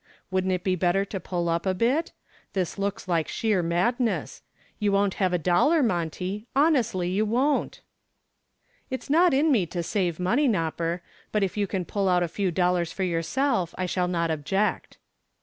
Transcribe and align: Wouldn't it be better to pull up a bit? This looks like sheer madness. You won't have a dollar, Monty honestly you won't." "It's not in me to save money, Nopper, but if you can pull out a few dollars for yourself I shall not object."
Wouldn't 0.31 0.51
it 0.51 0.63
be 0.63 0.75
better 0.75 1.05
to 1.05 1.19
pull 1.19 1.47
up 1.47 1.67
a 1.67 1.75
bit? 1.75 2.11
This 2.53 2.79
looks 2.79 3.07
like 3.07 3.27
sheer 3.27 3.61
madness. 3.61 4.41
You 4.79 4.91
won't 4.91 5.13
have 5.21 5.31
a 5.31 5.37
dollar, 5.37 5.83
Monty 5.83 6.47
honestly 6.55 7.07
you 7.07 7.23
won't." 7.23 7.81
"It's 8.89 9.11
not 9.11 9.31
in 9.31 9.51
me 9.51 9.67
to 9.67 9.83
save 9.83 10.19
money, 10.19 10.47
Nopper, 10.47 11.01
but 11.31 11.43
if 11.43 11.55
you 11.55 11.67
can 11.67 11.85
pull 11.85 12.09
out 12.09 12.23
a 12.23 12.27
few 12.27 12.49
dollars 12.49 12.91
for 12.91 13.03
yourself 13.03 13.75
I 13.77 13.85
shall 13.85 14.07
not 14.07 14.31
object." 14.31 14.97